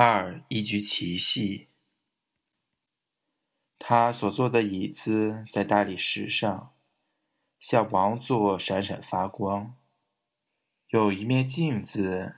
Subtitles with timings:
[0.00, 1.66] 二一局棋戏。
[3.80, 6.72] 他所坐的椅子在大理石上，
[7.58, 9.74] 像王座，闪闪发光。
[10.90, 12.36] 有一面镜子，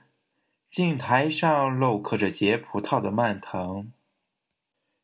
[0.67, 3.93] 镜台上镂刻着结葡萄的蔓藤。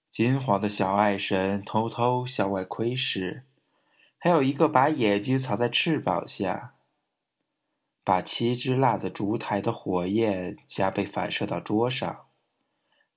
[0.09, 3.45] 金黄的小爱神偷偷向外窥视，
[4.17, 6.73] 还有一个把眼睛藏在翅膀下。
[8.03, 12.26] 把七支蜡的烛台的火焰加倍反射到桌上，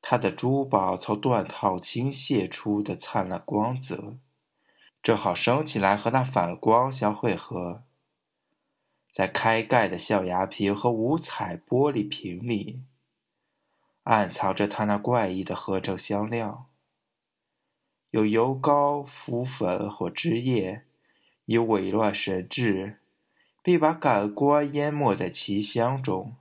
[0.03, 4.17] 他的珠宝从缎套倾泻出的灿烂光泽，
[5.03, 7.83] 正好升起来和那反光相汇合。
[9.13, 12.83] 在开盖的象牙瓶和五彩玻璃瓶里，
[14.05, 16.67] 暗藏着他那怪异的合成香料，
[18.11, 20.85] 有油膏、浮粉或汁液，
[21.45, 22.97] 以紊乱神智。
[23.62, 26.35] 必把感官淹没在奇香中。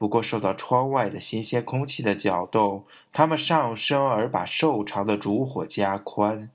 [0.00, 6.50] 不过，受到窗外的新鲜空气的搅动，它们上升而把瘦长的烛火加宽，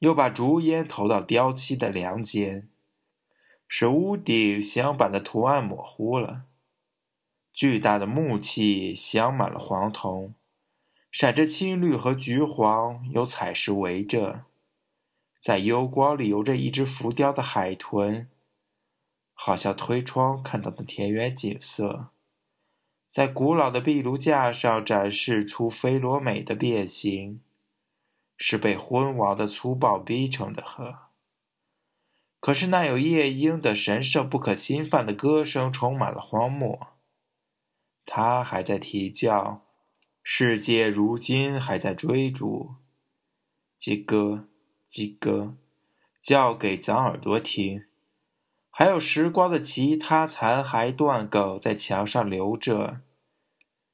[0.00, 2.68] 又把烛烟投到雕漆的梁间，
[3.66, 6.42] 使屋顶镶板的图案模糊了。
[7.54, 10.34] 巨大的木器镶满了黄铜，
[11.10, 14.44] 闪着青绿和橘黄，有彩石围着。
[15.40, 18.28] 在幽光里游着一只浮雕的海豚，
[19.32, 22.08] 好像推窗看到的田园景色。
[23.12, 27.42] 在古老的壁炉架上展示出菲罗美的变形，
[28.38, 30.94] 是被昏王的粗暴逼成的河。
[32.40, 36.88] 可是那有夜莺的神圣不可侵犯的歌声充满了荒漠，
[38.06, 39.66] 它还在啼叫，
[40.22, 42.76] 世界如今还在追逐，
[43.76, 44.48] 鸡哥。
[44.88, 45.54] 鸡哥，
[46.22, 47.84] 叫给咱耳朵听。
[48.74, 53.02] 还有时光的其他残骸断梗在墙上留着。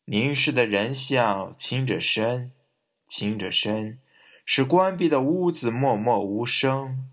[0.04, 2.52] 凝视的人像倾着身，
[3.04, 3.98] 倾着身，
[4.46, 7.10] 使关闭的屋子默默无声。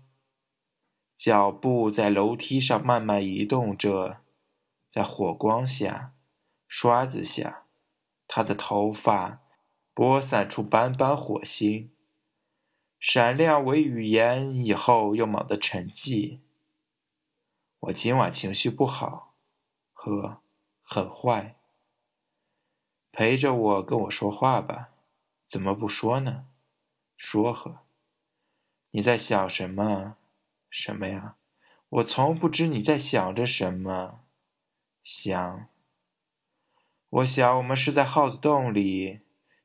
[1.16, 4.18] 脚步在楼梯上慢慢移动着，
[4.88, 6.12] 在火光下，
[6.68, 7.64] 刷子下，
[8.28, 9.40] 他的头发
[9.92, 11.90] 播散出斑斑火星。
[13.00, 16.38] 闪亮为语言，以后又猛地沉寂。
[17.80, 19.34] 我今晚情绪不好，
[19.92, 20.40] 呵，
[20.82, 21.56] 很坏。
[23.12, 24.88] 陪着我跟我说话吧，
[25.46, 26.46] 怎么不说呢？
[27.16, 27.80] 说呵。
[28.90, 30.16] 你在想什么？
[30.70, 31.36] 什么呀？
[31.88, 34.20] 我从不知你在想着什么。
[35.02, 35.68] 想。
[37.10, 39.20] 我想我们是在耗子洞里，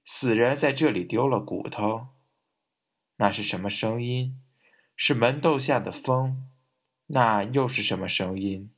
[0.05, 2.09] 死人在这里丢了骨头。
[3.15, 4.41] 那是什么声音？
[4.95, 6.49] 是门洞下的风。
[7.13, 8.71] 那又是什么声音？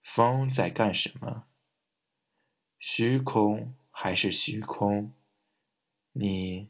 [0.00, 1.46] 风在干什么？
[2.78, 5.12] 虚空还是虚空？
[6.12, 6.68] 你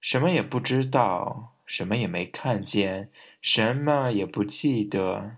[0.00, 5.36] 什么也不知道，什么也没看见，什么也不记得。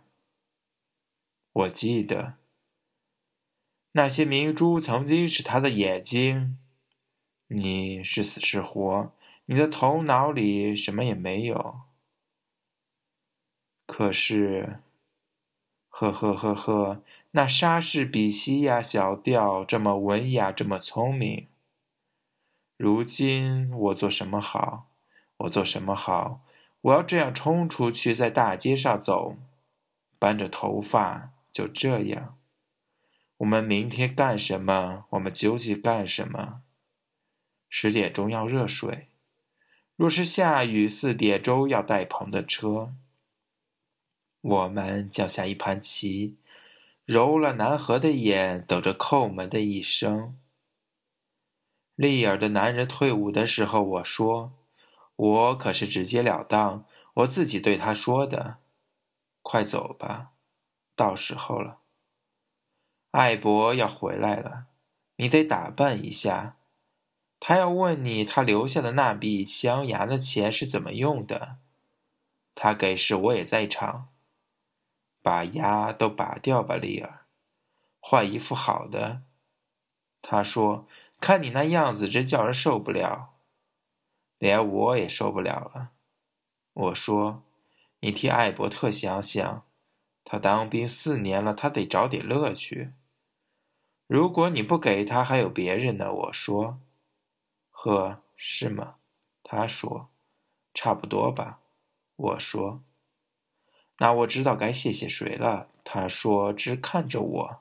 [1.52, 2.38] 我记得，
[3.92, 6.58] 那些明珠曾经是他的眼睛。
[7.48, 9.12] 你是死是活？
[9.44, 11.82] 你的头脑里什么也没有，
[13.96, 14.80] 可是，
[15.88, 21.46] 呵呵呵呵，那莎士比西亚小调这么文雅，这么聪明。
[22.76, 24.90] 如今我做什么好？
[25.38, 26.42] 我做什么好？
[26.82, 29.38] 我要这样冲出去，在大街上走，
[30.18, 32.36] 扳着头发，就这样。
[33.38, 35.06] 我们明天干什么？
[35.08, 36.60] 我们究竟干什么？
[37.70, 39.08] 十点钟要热水。
[39.96, 42.92] 若是下雨，四点钟要带棚的车。
[44.48, 46.36] 我们降下一盘棋，
[47.04, 50.38] 揉了南河的眼，等着叩门的一声。
[51.96, 54.52] 利尔的男人退伍的时候，我说
[55.16, 56.84] ：“我可是直截了当，
[57.14, 58.58] 我自己对他说的。
[59.42, 60.30] 快走吧，
[60.94, 61.78] 到时候了。
[63.10, 64.66] 艾博要回来了，
[65.16, 66.56] 你得打扮一下。”
[67.40, 71.56] 他要问你，他留下的那笔镶牙的钱是怎么用的？
[72.54, 74.10] 他给时我也在场。
[75.26, 77.26] 把牙都拔掉吧，丽儿，
[77.98, 79.22] 换一副好的。
[80.22, 80.86] 他说
[81.20, 83.34] ：“看你那样子，真叫人受不了，
[84.38, 85.90] 连我也受不了了。”
[86.74, 87.42] 我说
[87.98, 89.64] ：“你替艾伯特想想，
[90.22, 92.92] 他当兵四年了，他得找点乐趣。
[94.06, 96.78] 如果你不给他，还有别人呢。”我说。
[97.72, 98.94] 呵，是吗？
[99.42, 100.08] 他说
[100.72, 101.58] ：“差不多吧。”
[102.14, 102.80] 我说
[103.98, 107.60] ：“那我知道该谢谢谁了。”他说：“只看着我。”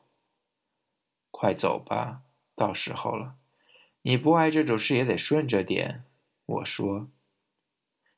[1.31, 2.21] 快走吧，
[2.55, 3.35] 到时候了。
[4.01, 6.03] 你不爱这种事也得顺着点。
[6.45, 7.07] 我说，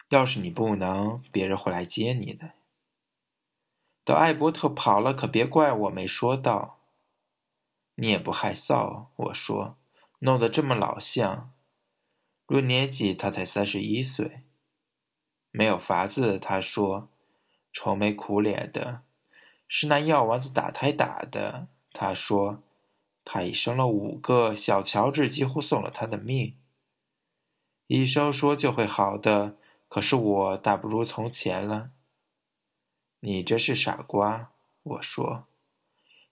[0.10, 2.52] 要是你不能，别人会来接你的。
[4.04, 6.80] 等艾伯特跑了，可别怪我没说到。
[7.96, 9.78] 你也不害臊，我说，
[10.20, 11.52] 弄得这么老相。
[12.46, 14.44] 论年纪，他才三十一岁。
[15.52, 17.10] 没有法子，他说，
[17.80, 19.04] 愁眉苦脸的，
[19.68, 21.68] 是那药丸子打胎打的。
[21.94, 22.64] 他说。
[23.30, 26.58] 他已生了五个，小乔治几乎送了他的命。
[27.88, 29.58] 医生说就会好的，
[29.90, 31.92] 可是我大不如从前了。
[33.20, 35.46] 你真是傻瓜，我说。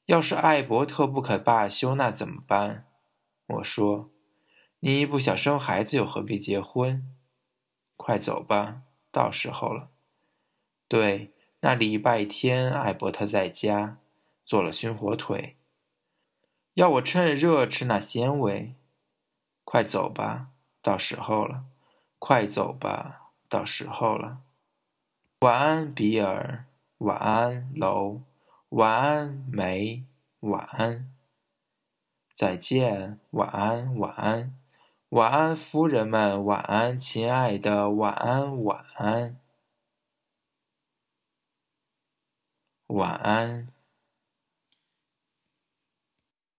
[0.06, 2.88] 要是艾伯特不肯罢休，那怎么办？
[3.48, 4.09] 我说。
[4.80, 7.13] 你不想生孩子，又何必结婚？
[7.98, 9.89] 快走吧，到时候了。
[10.88, 11.33] 对，
[11.65, 13.97] 那礼拜天艾伯特在家
[14.45, 15.56] 做了熏火腿。
[16.75, 18.75] 要我趁热吃那鲜味，
[19.63, 20.50] 快走吧，
[20.83, 21.63] 到时候了。
[22.19, 24.41] 快走吧，到时候了。
[25.39, 26.65] 晚安，比尔。
[27.00, 28.21] 晚安，楼。
[28.69, 30.03] 晚安，梅。
[30.41, 31.12] 晚安。
[32.35, 33.19] 再见。
[33.31, 34.56] 晚安，晚安。
[35.09, 36.45] 晚安，夫人们。
[36.45, 37.89] 晚安，亲爱的。
[37.89, 39.39] 晚安，晚安。
[42.87, 43.75] 晚安。